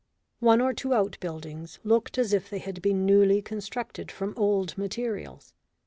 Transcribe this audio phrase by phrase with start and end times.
[0.39, 5.53] One or two outbuildings looked as if they had been newly constructed from old materials.